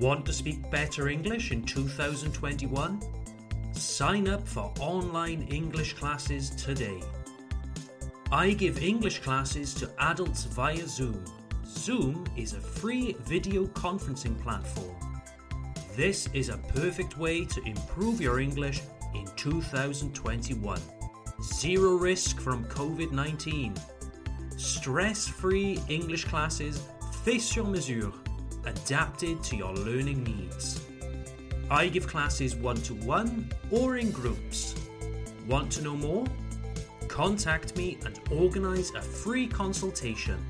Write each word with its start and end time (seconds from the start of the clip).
Want 0.00 0.26
to 0.26 0.32
speak 0.34 0.70
better 0.70 1.08
English 1.08 1.52
in 1.52 1.62
2021? 1.62 3.00
Sign 3.72 4.28
up 4.28 4.46
for 4.46 4.70
online 4.78 5.48
English 5.48 5.94
classes 5.94 6.50
today. 6.50 7.00
I 8.30 8.50
give 8.50 8.82
English 8.82 9.20
classes 9.20 9.72
to 9.76 9.90
adults 9.98 10.44
via 10.44 10.86
Zoom. 10.86 11.24
Zoom 11.64 12.26
is 12.36 12.52
a 12.52 12.60
free 12.60 13.16
video 13.24 13.64
conferencing 13.68 14.38
platform. 14.42 14.94
This 15.96 16.28
is 16.34 16.50
a 16.50 16.58
perfect 16.58 17.16
way 17.16 17.46
to 17.46 17.62
improve 17.62 18.20
your 18.20 18.38
English 18.38 18.82
in 19.14 19.24
2021. 19.36 20.78
Zero 21.42 21.94
risk 21.96 22.38
from 22.38 22.66
COVID 22.66 23.12
19. 23.12 23.74
Stress 24.58 25.26
free 25.26 25.80
English 25.88 26.26
classes 26.26 26.82
fait 27.24 27.38
sur 27.40 27.64
mesure, 27.64 28.12
adapted 28.66 29.42
to 29.44 29.56
your 29.56 29.72
learning 29.72 30.22
needs. 30.24 30.84
I 31.70 31.88
give 31.88 32.06
classes 32.06 32.54
one 32.54 32.76
to 32.82 32.94
one 32.94 33.50
or 33.70 33.96
in 33.96 34.10
groups. 34.10 34.74
Want 35.48 35.72
to 35.72 35.82
know 35.82 35.96
more? 35.96 36.26
Contact 37.08 37.76
me 37.76 37.98
and 38.04 38.20
organise 38.30 38.94
a 38.94 39.00
free 39.00 39.46
consultation. 39.46 40.44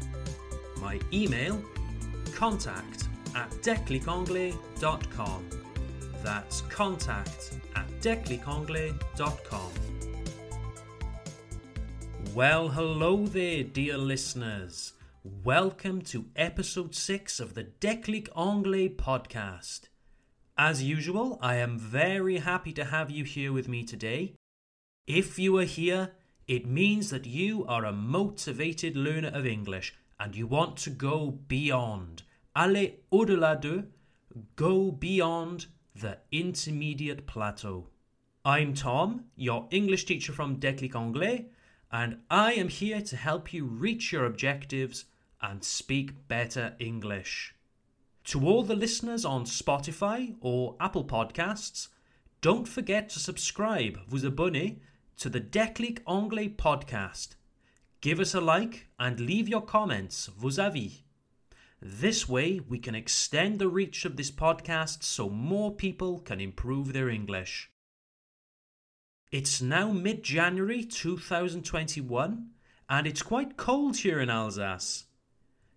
My 0.81 1.01
email 1.13 1.63
contact 2.35 3.09
at 3.35 3.51
declicanglais.com. 3.63 5.49
That's 6.23 6.61
contact 6.63 7.59
at 7.75 7.89
declicanglais.com. 8.01 9.71
Well, 12.35 12.69
hello 12.69 13.27
there, 13.27 13.63
dear 13.63 13.97
listeners. 13.97 14.93
Welcome 15.29 16.03
to 16.03 16.27
episode 16.37 16.95
6 16.95 17.41
of 17.41 17.55
the 17.55 17.65
Declic 17.65 18.29
Anglais 18.37 18.91
podcast. 18.91 19.89
As 20.57 20.85
usual, 20.85 21.37
I 21.43 21.57
am 21.57 21.81
very 21.81 22.39
happy 22.39 22.73
to 22.75 22.85
have 22.85 23.11
you 23.11 23.25
here 23.25 23.53
with 23.53 23.67
me 23.67 23.83
today. 23.83 24.35
If 25.05 25.37
you 25.37 25.59
are 25.59 25.65
here, 25.65 26.13
it 26.47 26.69
means 26.69 27.11
that 27.11 27.27
you 27.27 27.67
are 27.67 27.85
a 27.85 27.93
motivated 27.93 28.97
learner 28.97 29.31
of 29.35 29.45
English 29.45 29.97
and 30.21 30.37
you 30.37 30.47
want 30.47 30.77
to 30.79 30.91
go 30.91 31.33
beyond. 31.33 32.23
Aller 32.55 32.93
au-delà 33.11 33.61
de, 33.61 33.85
go 34.55 34.93
beyond 34.93 35.67
the 35.93 36.19
intermediate 36.31 37.27
plateau. 37.27 37.89
I'm 38.45 38.75
Tom, 38.75 39.25
your 39.35 39.67
English 39.73 40.05
teacher 40.05 40.33
from 40.33 40.61
Declic 40.61 40.95
Anglais, 40.95 41.47
and 41.91 42.19
I 42.31 42.53
am 42.53 42.69
here 42.69 43.01
to 43.01 43.17
help 43.17 43.53
you 43.53 43.65
reach 43.65 44.13
your 44.13 44.25
objectives 44.25 45.05
and 45.41 45.63
speak 45.63 46.29
better 46.29 46.75
English. 46.79 47.55
To 48.25 48.47
all 48.47 48.63
the 48.63 48.75
listeners 48.75 49.25
on 49.25 49.45
Spotify 49.45 50.35
or 50.41 50.77
Apple 50.81 51.05
Podcasts, 51.05 51.89
don't 52.41 52.69
forget 52.69 53.09
to 53.11 53.19
subscribe, 53.19 53.99
vous 54.09 54.25
abonner, 54.25 54.77
to 55.19 55.29
the 55.29 55.41
Declic 55.41 56.01
Anglais 56.09 56.49
podcast. 56.51 57.37
Give 58.01 58.21
us 58.21 58.35
a 58.35 58.41
like 58.41 58.89
and 58.99 59.19
leave 59.19 59.49
your 59.49 59.63
comments, 59.63 60.27
vos 60.27 60.59
avis. 60.59 61.03
This 61.81 62.29
way, 62.29 62.61
we 62.61 62.79
can 62.79 62.95
extend 62.95 63.59
the 63.59 63.69
reach 63.69 64.05
of 64.05 64.17
this 64.17 64.31
podcast 64.31 65.03
so 65.03 65.29
more 65.29 65.75
people 65.75 66.21
can 66.21 66.41
improve 66.41 66.93
their 66.93 67.09
English. 67.09 67.71
It's 69.33 69.61
now 69.61 69.91
mid 69.91 70.23
January 70.23 70.85
2021 70.85 72.51
and 72.89 73.07
it's 73.07 73.23
quite 73.23 73.57
cold 73.57 73.97
here 73.97 74.21
in 74.21 74.31
Alsace. 74.31 75.06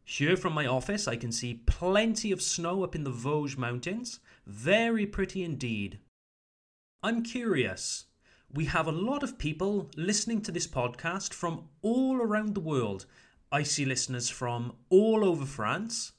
Here 0.10 0.36
from 0.36 0.54
my 0.54 0.66
office, 0.66 1.08
I 1.08 1.18
can 1.18 1.32
see 1.32 1.62
plenty 1.68 2.32
of 2.32 2.42
snow 2.42 2.84
up 2.84 2.96
in 2.96 3.04
the 3.04 3.12
Vosges 3.12 3.60
Mountains. 3.60 4.20
Very 4.48 5.06
pretty 5.06 5.44
indeed. 5.44 6.00
I'm 7.04 7.22
curious. 7.22 8.06
We 8.52 8.66
have 8.66 8.88
a 8.88 8.92
lot 8.92 9.22
of 9.22 9.38
people 9.38 9.92
listening 9.95 10.42
to 10.42 10.52
this 10.52 10.66
podcast 10.66 11.32
from 11.32 11.70
all 11.83 12.16
around 12.16 12.56
the 12.56 12.60
world. 12.60 13.06
I 13.52 13.61
see 13.61 13.86
listeners 13.86 14.32
from 14.32 14.73
all 14.89 15.23
over 15.23 15.45
France, 15.45 16.14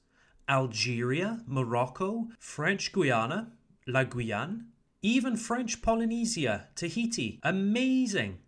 Algeria, 0.48 1.40
Morocco, 1.44 2.28
French 2.38 2.92
Guiana, 2.92 3.50
La 3.88 4.04
Guyane, 4.04 4.66
even 5.02 5.36
French 5.36 5.82
Polynesia, 5.82 6.68
Tahiti. 6.76 7.40
Amazing! 7.42 8.38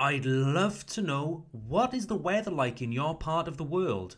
I'd 0.00 0.26
love 0.26 0.84
to 0.86 1.02
know 1.02 1.46
what 1.52 1.94
is 1.94 2.08
the 2.08 2.16
weather 2.16 2.50
like 2.50 2.82
in 2.82 2.90
your 2.90 3.16
part 3.16 3.46
of 3.46 3.58
the 3.58 3.62
world. 3.62 4.16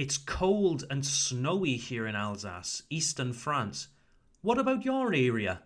It's 0.00 0.16
cold 0.16 0.86
and 0.88 1.04
snowy 1.04 1.76
here 1.76 2.06
in 2.06 2.16
Alsace, 2.16 2.84
eastern 2.88 3.34
France. 3.34 3.88
What 4.40 4.56
about 4.56 4.86
your 4.86 5.12
area? 5.12 5.60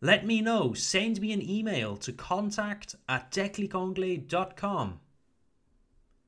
Let 0.00 0.24
me 0.24 0.40
know. 0.40 0.74
Send 0.74 1.20
me 1.20 1.32
an 1.32 1.42
email 1.42 1.96
to 1.96 2.12
contact 2.12 2.94
at 3.08 3.32
declicanglais.com. 3.32 5.00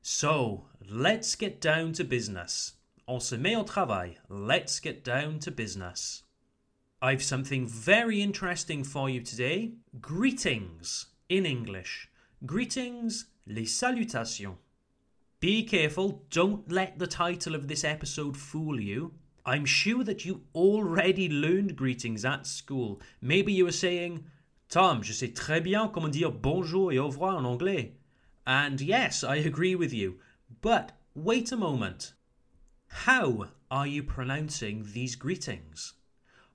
So, 0.01 0.65
let's 0.89 1.35
get 1.35 1.61
down 1.61 1.93
to 1.93 2.03
business. 2.03 2.73
On 3.07 3.21
se 3.21 3.37
met 3.37 3.55
au 3.55 3.63
travail. 3.63 4.15
Let's 4.27 4.81
get 4.81 5.01
down 5.01 5.39
to 5.39 5.49
business. 5.49 6.23
I've 7.01 7.23
something 7.23 7.65
very 7.65 8.21
interesting 8.21 8.83
for 8.83 9.09
you 9.09 9.21
today. 9.21 9.75
Greetings 10.01 11.05
in 11.29 11.45
English. 11.45 12.09
Greetings, 12.45 13.27
les 13.47 13.67
salutations. 13.67 14.57
Be 15.43 15.61
careful, 15.65 16.23
don't 16.29 16.71
let 16.71 16.99
the 16.99 17.05
title 17.05 17.53
of 17.53 17.67
this 17.67 17.83
episode 17.83 18.37
fool 18.37 18.79
you. 18.79 19.11
I'm 19.45 19.65
sure 19.65 20.01
that 20.05 20.23
you 20.23 20.43
already 20.55 21.27
learned 21.27 21.75
greetings 21.75 22.23
at 22.23 22.47
school. 22.47 23.01
Maybe 23.21 23.51
you 23.51 23.65
were 23.65 23.73
saying, 23.73 24.23
Tom, 24.69 25.03
je 25.03 25.11
sais 25.11 25.33
très 25.33 25.61
bien 25.61 25.91
comment 25.91 26.13
dire 26.13 26.31
bonjour 26.31 26.93
et 26.93 26.97
au 26.97 27.07
revoir 27.07 27.35
en 27.35 27.43
anglais. 27.43 27.91
And 28.47 28.79
yes, 28.79 29.21
I 29.21 29.35
agree 29.35 29.75
with 29.75 29.91
you. 29.91 30.17
But 30.61 30.93
wait 31.13 31.51
a 31.51 31.57
moment. 31.57 32.13
How 32.87 33.47
are 33.69 33.85
you 33.85 34.01
pronouncing 34.01 34.85
these 34.93 35.17
greetings? 35.17 35.95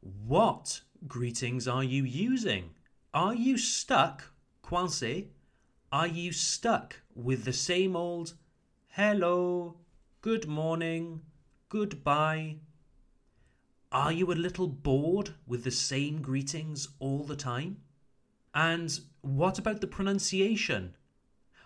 What 0.00 0.80
greetings 1.06 1.68
are 1.68 1.84
you 1.84 2.04
using? 2.04 2.70
Are 3.12 3.34
you 3.34 3.58
stuck, 3.58 4.32
coincé? 4.64 5.26
Are 5.92 6.08
you 6.08 6.32
stuck 6.32 7.02
with 7.14 7.44
the 7.44 7.52
same 7.52 7.94
old 7.94 8.32
hello, 8.98 9.76
good 10.22 10.48
morning, 10.48 11.20
goodbye? 11.68 12.56
Are 13.92 14.10
you 14.10 14.32
a 14.32 14.34
little 14.34 14.66
bored 14.66 15.34
with 15.46 15.62
the 15.62 15.70
same 15.70 16.20
greetings 16.20 16.88
all 16.98 17.22
the 17.22 17.36
time? 17.36 17.76
And 18.52 18.98
what 19.20 19.56
about 19.56 19.80
the 19.80 19.86
pronunciation? 19.86 20.96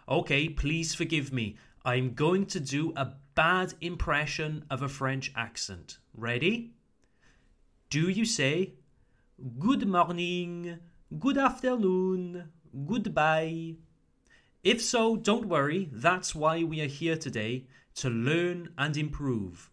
Okay, 0.06 0.50
please 0.50 0.94
forgive 0.94 1.32
me. 1.32 1.56
I'm 1.86 2.12
going 2.12 2.44
to 2.48 2.60
do 2.60 2.92
a 2.96 3.14
bad 3.34 3.72
impression 3.80 4.66
of 4.68 4.82
a 4.82 4.88
French 4.90 5.32
accent. 5.34 5.96
Ready? 6.12 6.74
Do 7.88 8.10
you 8.10 8.26
say 8.26 8.74
good 9.58 9.88
morning, 9.88 10.80
good 11.18 11.38
afternoon, 11.38 12.50
goodbye? 12.84 13.76
If 14.62 14.80
so, 14.80 15.16
don't 15.16 15.48
worry, 15.48 15.88
that's 15.90 16.36
why 16.36 16.62
we 16.62 16.80
are 16.82 16.86
here 16.86 17.16
today 17.16 17.66
to 17.96 18.08
learn 18.08 18.68
and 18.78 18.96
improve. 18.96 19.72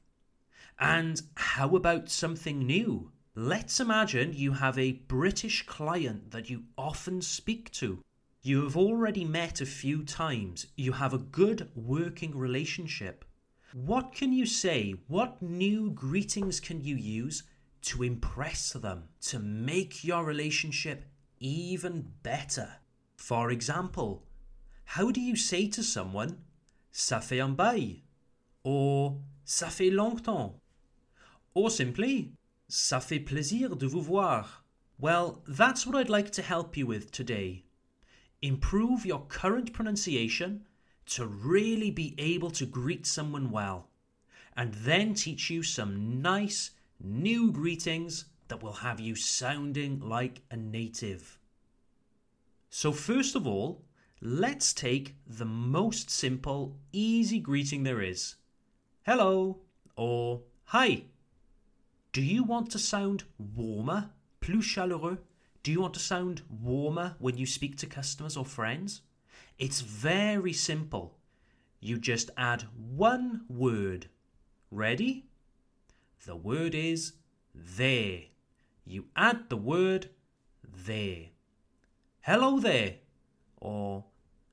And 0.80 1.22
how 1.36 1.76
about 1.76 2.10
something 2.10 2.66
new? 2.66 3.12
Let's 3.36 3.80
imagine 3.80 4.34
you 4.34 4.54
have 4.54 4.80
a 4.80 4.94
British 4.94 5.64
client 5.68 6.32
that 6.32 6.50
you 6.50 6.64
often 6.76 7.22
speak 7.22 7.72
to. 7.74 8.04
You 8.42 8.64
have 8.64 8.76
already 8.76 9.26
met 9.26 9.62
a 9.62 9.66
few 9.68 10.04
times, 10.04 10.66
you 10.76 10.94
have 10.94 11.14
a 11.14 11.20
good 11.20 11.70
working 11.76 12.36
relationship. 12.36 13.26
What 13.74 14.16
can 14.16 14.34
you 14.34 14.48
say? 14.48 14.96
What 15.08 15.40
new 15.40 15.92
greetings 15.92 16.60
can 16.60 16.84
you 16.84 16.96
use 16.96 17.44
to 17.84 18.02
impress 18.02 18.72
them, 18.74 19.04
to 19.22 19.38
make 19.38 20.04
your 20.04 20.24
relationship 20.24 21.06
even 21.40 22.14
better. 22.24 22.70
For 23.18 23.52
example, 23.52 24.26
how 24.94 25.12
do 25.12 25.22
you 25.22 25.36
say 25.36 25.68
to 25.68 25.84
someone, 25.84 26.40
Ça 26.92 27.22
fait 27.22 27.40
un 27.40 27.56
bail? 27.56 28.02
Or, 28.64 29.22
Ça 29.46 29.70
fait 29.70 29.92
longtemps? 29.92 30.60
Or 31.54 31.70
simply, 31.70 32.32
Ça 32.68 33.00
fait 33.00 33.20
plaisir 33.20 33.76
de 33.76 33.86
vous 33.86 34.02
voir. 34.02 34.64
Well, 34.98 35.44
that's 35.48 35.86
what 35.86 35.96
I'd 35.96 36.10
like 36.10 36.32
to 36.32 36.42
help 36.42 36.76
you 36.76 36.88
with 36.88 37.12
today. 37.12 37.66
Improve 38.42 39.06
your 39.06 39.28
current 39.28 39.74
pronunciation 39.74 40.66
to 41.06 41.28
really 41.28 41.92
be 41.92 42.16
able 42.18 42.50
to 42.50 42.66
greet 42.66 43.06
someone 43.06 43.52
well, 43.52 43.90
and 44.58 44.74
then 44.74 45.14
teach 45.14 45.52
you 45.52 45.62
some 45.62 46.20
nice 46.20 46.72
new 47.00 47.52
greetings 47.52 48.26
that 48.48 48.64
will 48.64 48.82
have 48.82 49.00
you 49.00 49.14
sounding 49.14 50.00
like 50.00 50.42
a 50.50 50.58
native. 50.58 51.38
So, 52.72 52.92
first 52.92 53.36
of 53.36 53.46
all, 53.46 53.84
let's 54.22 54.74
take 54.74 55.16
the 55.26 55.46
most 55.46 56.10
simple, 56.10 56.76
easy 56.92 57.40
greeting 57.40 57.84
there 57.84 58.02
is 58.02 58.36
hello 59.04 59.60
or 59.96 60.42
hi. 60.66 61.04
Do 62.12 62.22
you 62.22 62.44
want 62.44 62.70
to 62.72 62.80
sound 62.80 63.24
warmer, 63.38 64.10
plus 64.42 64.66
chaleureux? 64.66 65.20
Do 65.64 65.72
you 65.72 65.82
want 65.82 65.94
to 65.94 66.00
sound 66.00 66.42
warmer 66.50 67.16
when 67.20 67.38
you 67.38 67.46
speak 67.46 67.78
to 67.78 67.86
customers 67.86 68.36
or 68.36 68.46
friends? 68.46 69.02
It's 69.58 69.82
very 69.82 70.54
simple. 70.54 71.18
You 71.80 71.98
just 71.98 72.30
add 72.38 72.66
one 72.74 73.46
word. 73.50 74.08
Ready? 74.72 75.26
The 76.26 76.36
word 76.36 76.76
is 76.76 77.14
there. 77.54 78.22
You 78.86 79.06
add 79.16 79.50
the 79.50 79.58
word 79.58 80.10
there. 80.64 81.28
Hello 82.22 82.60
there. 82.60 82.96
Or 83.60 84.06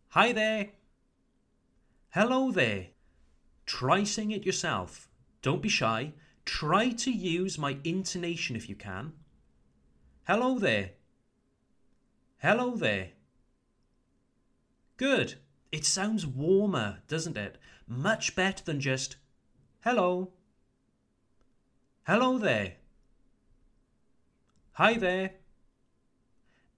hi 0.08 0.32
there. 0.32 0.70
Hello 2.10 2.50
there. 2.50 2.88
Try 3.66 4.04
saying 4.04 4.30
it 4.30 4.46
yourself. 4.46 5.08
Don't 5.42 5.62
be 5.62 5.68
shy. 5.68 6.12
Try 6.44 6.90
to 6.90 7.10
use 7.10 7.58
my 7.58 7.78
intonation 7.84 8.56
if 8.56 8.68
you 8.68 8.76
can. 8.76 9.12
Hello 10.26 10.58
there. 10.58 10.92
Hello 12.38 12.76
there. 12.76 13.10
Good. 14.96 15.34
It 15.72 15.84
sounds 15.84 16.26
warmer, 16.26 16.98
doesn't 17.08 17.36
it? 17.36 17.58
Much 17.86 18.34
better 18.34 18.64
than 18.64 18.80
just 18.80 19.16
hello. 19.80 20.32
Hello 22.06 22.38
there. 22.38 22.74
Hi 24.72 24.94
there. 24.94 25.32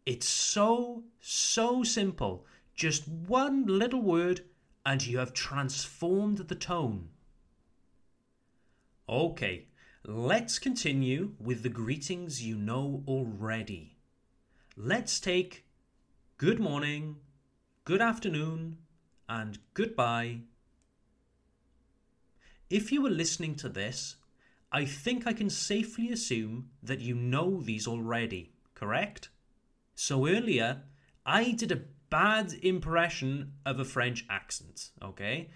It's 0.08 0.26
so, 0.26 1.04
so 1.20 1.82
simple. 1.82 2.46
Just 2.74 3.06
one 3.06 3.66
little 3.66 4.00
word, 4.00 4.40
and 4.86 5.06
you 5.06 5.18
have 5.18 5.34
transformed 5.34 6.38
the 6.38 6.54
tone. 6.54 7.10
Okay, 9.06 9.66
let's 10.06 10.58
continue 10.58 11.34
with 11.38 11.62
the 11.62 11.68
greetings 11.68 12.42
you 12.42 12.56
know 12.56 13.04
already. 13.06 13.98
Let's 14.78 15.20
take 15.20 15.66
good 16.38 16.58
morning, 16.58 17.16
good 17.84 18.00
afternoon, 18.00 18.78
and 19.28 19.58
goodbye. 19.74 20.38
If 22.70 22.90
you 22.90 23.02
were 23.02 23.10
listening 23.10 23.56
to 23.56 23.68
this, 23.68 24.16
I 24.72 24.86
think 24.86 25.26
I 25.26 25.34
can 25.34 25.50
safely 25.50 26.10
assume 26.10 26.70
that 26.82 27.02
you 27.02 27.14
know 27.14 27.60
these 27.60 27.86
already, 27.86 28.54
correct? 28.74 29.28
So 30.00 30.28
earlier, 30.28 30.82
I 31.26 31.50
did 31.50 31.72
a 31.72 31.82
bad 32.08 32.52
impression 32.62 33.54
of 33.66 33.80
a 33.80 33.84
French 33.84 34.24
accent, 34.30 34.90
okay? 35.02 35.50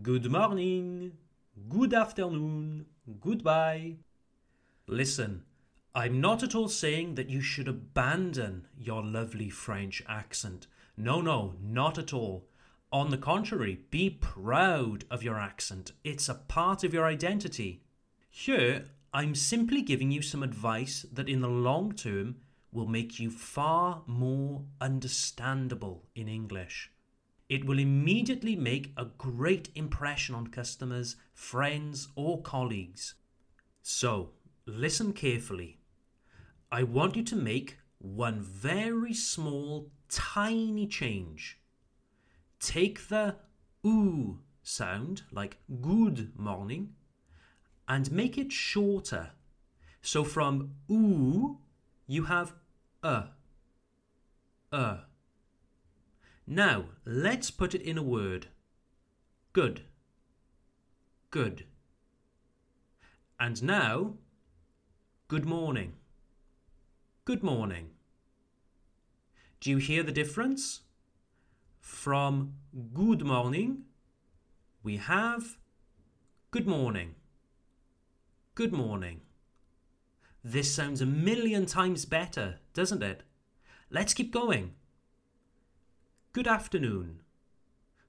Good 0.00 0.30
morning, 0.32 1.12
good 1.68 1.92
afternoon, 1.92 2.86
goodbye. 3.20 3.96
Listen, 4.86 5.42
I'm 5.94 6.18
not 6.18 6.42
at 6.42 6.54
all 6.54 6.68
saying 6.68 7.16
that 7.16 7.28
you 7.28 7.42
should 7.42 7.68
abandon 7.68 8.68
your 8.74 9.04
lovely 9.04 9.50
French 9.50 10.02
accent. 10.08 10.66
No, 10.96 11.20
no, 11.20 11.52
not 11.62 11.98
at 11.98 12.14
all. 12.14 12.48
On 12.90 13.10
the 13.10 13.18
contrary, 13.18 13.80
be 13.90 14.08
proud 14.08 15.04
of 15.10 15.22
your 15.22 15.38
accent. 15.38 15.92
It's 16.02 16.30
a 16.30 16.34
part 16.34 16.84
of 16.84 16.94
your 16.94 17.04
identity. 17.04 17.82
Here, 18.30 18.86
I'm 19.12 19.34
simply 19.34 19.82
giving 19.82 20.10
you 20.10 20.22
some 20.22 20.42
advice 20.42 21.04
that 21.12 21.28
in 21.28 21.42
the 21.42 21.50
long 21.50 21.92
term 21.92 22.36
will 22.74 22.86
make 22.86 23.18
you 23.18 23.30
far 23.30 24.02
more 24.06 24.64
understandable 24.80 26.04
in 26.14 26.28
English. 26.28 26.90
It 27.48 27.64
will 27.64 27.78
immediately 27.78 28.56
make 28.56 28.92
a 28.96 29.06
great 29.06 29.70
impression 29.74 30.34
on 30.34 30.48
customers, 30.48 31.16
friends, 31.32 32.08
or 32.16 32.42
colleagues. 32.42 33.14
So, 33.82 34.32
listen 34.66 35.12
carefully. 35.12 35.78
I 36.70 36.82
want 36.82 37.16
you 37.16 37.22
to 37.22 37.36
make 37.36 37.78
one 37.98 38.40
very 38.42 39.14
small, 39.14 39.90
tiny 40.10 40.86
change 40.86 41.60
take 42.64 43.08
the 43.08 43.36
oo 43.84 44.40
sound, 44.62 45.22
like 45.30 45.58
good 45.82 46.32
morning, 46.38 46.94
and 47.86 48.10
make 48.10 48.38
it 48.38 48.50
shorter. 48.50 49.32
So 50.00 50.24
from 50.24 50.74
oo, 50.90 51.58
you 52.06 52.24
have 52.24 52.54
a. 53.04 53.24
A. 54.72 54.98
Now, 56.46 56.86
let's 57.04 57.50
put 57.50 57.74
it 57.74 57.82
in 57.82 57.98
a 57.98 58.02
word. 58.02 58.48
Good. 59.52 59.82
Good. 61.30 61.66
And 63.38 63.62
now, 63.62 64.14
good 65.28 65.44
morning. 65.44 65.92
Good 67.24 67.42
morning. 67.42 67.90
Do 69.60 69.70
you 69.70 69.76
hear 69.76 70.02
the 70.02 70.12
difference? 70.12 70.80
From 71.80 72.54
good 72.94 73.24
morning, 73.24 73.84
we 74.82 74.96
have 74.96 75.58
good 76.50 76.66
morning. 76.66 77.14
Good 78.54 78.72
morning. 78.72 79.20
This 80.42 80.74
sounds 80.74 81.00
a 81.00 81.06
million 81.06 81.66
times 81.66 82.04
better, 82.04 82.58
doesn't 82.74 83.02
it? 83.02 83.22
Let's 83.90 84.12
keep 84.12 84.32
going. 84.32 84.74
Good 86.32 86.46
afternoon. 86.46 87.20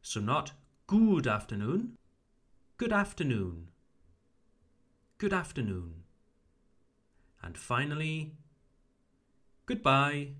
So, 0.01 0.19
not 0.19 0.51
good 0.88 1.25
afternoon, 1.25 1.97
good 2.77 2.94
afternoon. 2.94 3.69
Good 5.17 5.33
afternoon. 5.33 6.03
And 7.41 7.57
finally, 7.57 8.33
goodbye. 9.65 10.33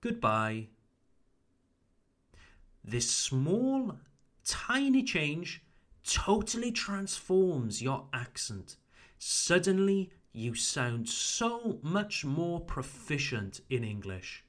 Goodbye. 0.00 0.68
This 2.84 3.10
small, 3.10 3.96
tiny 4.44 5.02
change 5.02 5.64
totally 6.04 6.70
transforms 6.70 7.82
your 7.82 8.06
accent. 8.12 8.76
Suddenly, 9.18 10.12
you 10.38 10.54
sound 10.54 11.08
so 11.08 11.78
much 11.82 12.24
more 12.24 12.60
proficient 12.60 13.60
in 13.68 13.82
English. 13.82 14.44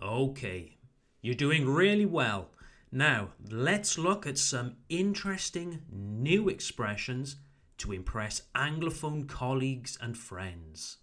Okay, 0.00 0.76
you're 1.22 1.34
doing 1.34 1.66
really 1.66 2.06
well. 2.06 2.50
Now, 2.90 3.30
let's 3.50 3.96
look 3.96 4.26
at 4.26 4.36
some 4.36 4.76
interesting 4.90 5.82
new 5.90 6.48
expressions 6.48 7.36
to 7.78 7.92
impress 7.92 8.42
Anglophone 8.54 9.26
colleagues 9.26 9.96
and 10.00 10.16
friends. 10.16 10.98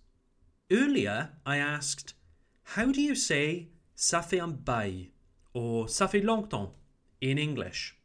Earlier, 0.72 1.32
I 1.46 1.58
asked, 1.58 2.14
How 2.76 2.92
do 2.92 3.02
you 3.02 3.16
say 3.16 3.70
ça 3.98 4.24
fait 4.24 4.40
un 4.40 4.52
bail? 4.52 5.08
or 5.54 5.88
ça 5.88 6.08
fait 6.08 6.24
longtemps 6.24 6.76
in 7.22 7.38
English. 7.38 7.98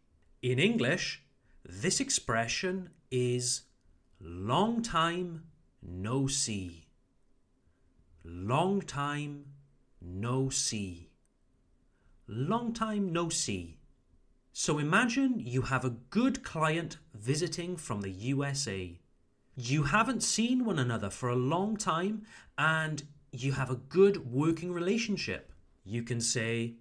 In 0.42 0.58
English, 0.58 1.22
this 1.64 2.00
expression 2.00 2.88
is 3.10 3.62
long 4.18 4.80
time 4.82 5.44
no 5.84 6.26
see. 6.26 6.86
Long 8.24 8.80
time 8.80 9.44
no 10.00 10.48
see. 10.48 11.10
Long 12.26 12.72
time 12.72 13.12
no 13.12 13.28
see. 13.28 13.78
So 14.52 14.78
imagine 14.78 15.40
you 15.40 15.62
have 15.62 15.84
a 15.84 15.96
good 16.10 16.42
client 16.42 16.98
visiting 17.12 17.76
from 17.76 18.00
the 18.00 18.10
USA. 18.10 18.98
You 19.56 19.84
haven't 19.84 20.22
seen 20.22 20.64
one 20.64 20.78
another 20.78 21.10
for 21.10 21.28
a 21.28 21.36
long 21.36 21.76
time 21.76 22.22
and 22.56 23.02
you 23.30 23.52
have 23.52 23.70
a 23.70 23.76
good 23.76 24.32
working 24.32 24.72
relationship. 24.72 25.52
You 25.84 26.02
can 26.02 26.20
say, 26.20 26.76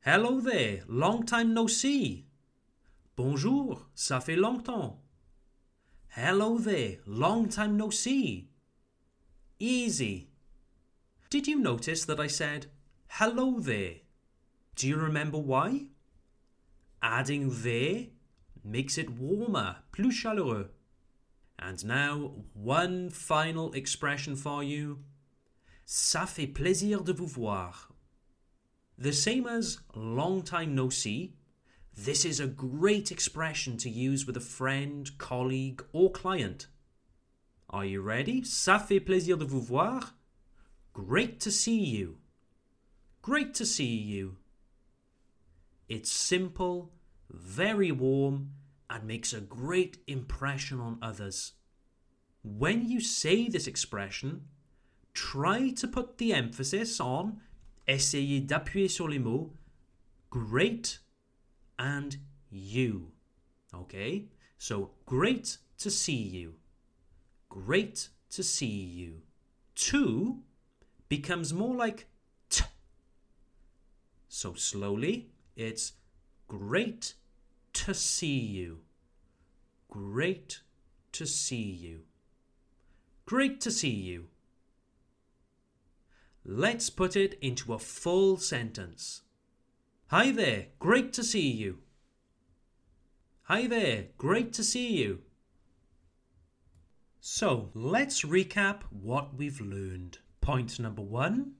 Hello 0.00 0.40
there, 0.40 0.80
long 0.88 1.24
time 1.24 1.54
no 1.54 1.66
see. 1.66 2.26
Bonjour, 3.14 3.86
ça 3.94 4.20
fait 4.22 4.36
longtemps. 4.36 5.02
Hello 6.20 6.58
there, 6.58 6.96
long 7.06 7.48
time 7.48 7.76
no 7.76 7.90
see. 7.90 8.48
Easy. 9.60 10.30
Did 11.30 11.46
you 11.46 11.60
notice 11.60 12.04
that 12.06 12.18
I 12.18 12.26
said 12.26 12.66
hello 13.06 13.60
there? 13.60 13.98
Do 14.74 14.88
you 14.88 14.96
remember 14.96 15.38
why? 15.38 15.82
Adding 17.00 17.62
there 17.62 18.06
makes 18.64 18.98
it 18.98 19.10
warmer, 19.10 19.76
plus 19.92 20.12
chaleureux. 20.12 20.70
And 21.56 21.84
now, 21.84 22.32
one 22.52 23.10
final 23.10 23.72
expression 23.72 24.34
for 24.34 24.64
you. 24.64 25.04
Ça 25.86 26.26
fait 26.26 26.52
plaisir 26.52 27.04
de 27.04 27.12
vous 27.12 27.32
voir. 27.32 27.92
The 28.98 29.12
same 29.12 29.46
as 29.46 29.78
long 29.94 30.42
time 30.42 30.74
no 30.74 30.90
see, 30.90 31.36
this 32.04 32.24
is 32.24 32.40
a 32.40 32.46
great 32.46 33.10
expression 33.10 33.76
to 33.78 33.90
use 33.90 34.26
with 34.26 34.36
a 34.36 34.40
friend, 34.40 35.10
colleague, 35.18 35.84
or 35.92 36.10
client. 36.10 36.66
Are 37.70 37.84
you 37.84 38.00
ready? 38.00 38.42
Ça 38.42 38.78
fait 38.80 39.04
plaisir 39.04 39.36
de 39.36 39.44
vous 39.44 39.60
voir. 39.60 40.14
Great 40.92 41.40
to 41.40 41.50
see 41.50 41.78
you. 41.78 42.18
Great 43.22 43.54
to 43.54 43.66
see 43.66 43.96
you. 43.96 44.36
It's 45.88 46.10
simple, 46.10 46.90
very 47.30 47.92
warm, 47.92 48.50
and 48.88 49.04
makes 49.04 49.32
a 49.32 49.40
great 49.40 49.98
impression 50.06 50.80
on 50.80 50.98
others. 51.02 51.52
when 52.42 52.88
you 52.88 53.00
say 53.00 53.48
this 53.48 53.66
expression, 53.66 54.42
try 55.12 55.70
to 55.70 55.88
put 55.88 56.18
the 56.18 56.32
emphasis 56.32 57.00
on 57.00 57.40
essayer 57.86 58.40
d'appuyer 58.40 58.88
sur 58.88 59.08
les 59.08 59.18
mots 59.18 59.50
great 60.30 60.98
and 61.78 62.16
you. 62.50 63.12
Okay? 63.74 64.26
So, 64.58 64.90
great 65.06 65.58
to 65.78 65.90
see 65.90 66.22
you. 66.22 66.54
Great 67.48 68.08
to 68.30 68.42
see 68.42 68.66
you. 68.66 69.22
To 69.76 70.40
becomes 71.08 71.52
more 71.52 71.74
like 71.74 72.06
t. 72.50 72.64
So, 74.28 74.54
slowly, 74.54 75.30
it's 75.56 75.92
great 76.48 77.14
to 77.74 77.94
see 77.94 78.38
you. 78.38 78.80
Great 79.90 80.60
to 81.12 81.26
see 81.26 81.62
you. 81.62 82.00
Great 83.26 83.60
to 83.60 83.70
see 83.70 83.88
you. 83.88 84.26
Let's 86.44 86.88
put 86.88 87.14
it 87.14 87.38
into 87.42 87.74
a 87.74 87.78
full 87.78 88.38
sentence. 88.38 89.22
Hi 90.10 90.30
there, 90.30 90.68
great 90.78 91.12
to 91.12 91.22
see 91.22 91.50
you. 91.50 91.80
Hi 93.42 93.66
there, 93.66 94.06
great 94.16 94.54
to 94.54 94.64
see 94.64 94.96
you. 94.96 95.18
So 97.20 97.68
let's 97.74 98.22
recap 98.22 98.84
what 98.88 99.34
we've 99.36 99.60
learned. 99.60 100.16
Point 100.40 100.80
number 100.80 101.02
one 101.02 101.56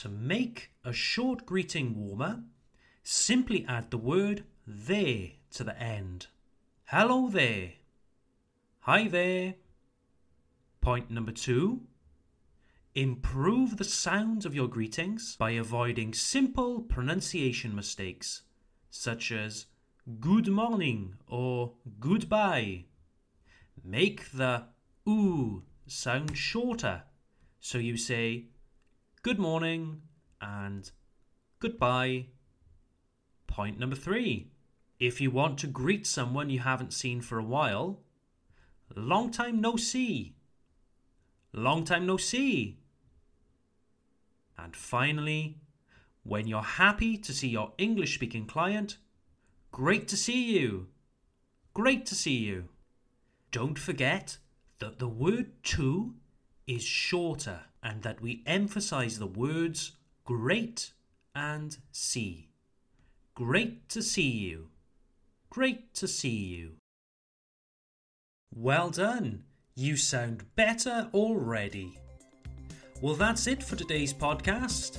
to 0.00 0.08
make 0.08 0.72
a 0.84 0.92
short 0.92 1.46
greeting 1.46 1.94
warmer, 1.94 2.42
simply 3.04 3.64
add 3.68 3.92
the 3.92 3.98
word 3.98 4.42
there 4.66 5.28
to 5.52 5.62
the 5.62 5.80
end. 5.80 6.26
Hello 6.86 7.28
there. 7.28 7.74
Hi 8.80 9.06
there. 9.06 9.54
Point 10.80 11.08
number 11.08 11.30
two 11.30 11.82
Improve 13.00 13.78
the 13.78 13.84
sound 13.84 14.44
of 14.44 14.54
your 14.54 14.68
greetings 14.68 15.34
by 15.36 15.52
avoiding 15.52 16.12
simple 16.12 16.82
pronunciation 16.82 17.74
mistakes, 17.74 18.42
such 18.90 19.32
as 19.32 19.64
good 20.20 20.48
morning 20.48 21.14
or 21.26 21.72
goodbye. 21.98 22.84
Make 23.82 24.30
the 24.32 24.64
oo 25.08 25.62
sound 25.86 26.36
shorter, 26.36 27.04
so 27.58 27.78
you 27.78 27.96
say 27.96 28.48
good 29.22 29.38
morning 29.38 30.02
and 30.42 30.90
goodbye. 31.58 32.26
Point 33.46 33.78
number 33.78 33.96
three. 33.96 34.50
If 34.98 35.22
you 35.22 35.30
want 35.30 35.56
to 35.60 35.66
greet 35.66 36.06
someone 36.06 36.50
you 36.50 36.58
haven't 36.58 36.92
seen 36.92 37.22
for 37.22 37.38
a 37.38 37.42
while, 37.56 38.02
long 38.94 39.30
time 39.30 39.58
no 39.58 39.76
see. 39.76 40.34
Long 41.54 41.84
time 41.84 42.04
no 42.04 42.18
see. 42.18 42.79
And 44.62 44.76
finally, 44.76 45.56
when 46.22 46.46
you're 46.46 46.62
happy 46.62 47.16
to 47.18 47.32
see 47.32 47.48
your 47.48 47.72
English 47.78 48.14
speaking 48.14 48.46
client, 48.46 48.98
great 49.72 50.06
to 50.08 50.16
see 50.16 50.58
you. 50.58 50.88
Great 51.72 52.04
to 52.06 52.14
see 52.14 52.36
you. 52.36 52.68
Don't 53.52 53.78
forget 53.78 54.38
that 54.78 54.98
the 54.98 55.08
word 55.08 55.50
to 55.64 56.14
is 56.66 56.82
shorter 56.82 57.60
and 57.82 58.02
that 58.02 58.20
we 58.20 58.42
emphasize 58.46 59.18
the 59.18 59.26
words 59.26 59.92
great 60.24 60.92
and 61.34 61.78
see. 61.90 62.48
Great 63.34 63.88
to 63.88 64.02
see 64.02 64.30
you. 64.30 64.68
Great 65.48 65.94
to 65.94 66.06
see 66.06 66.28
you. 66.28 66.72
Well 68.54 68.90
done. 68.90 69.44
You 69.74 69.96
sound 69.96 70.54
better 70.54 71.08
already. 71.14 71.98
Well, 73.00 73.14
that's 73.14 73.46
it 73.46 73.62
for 73.62 73.76
today's 73.76 74.12
podcast. 74.12 74.98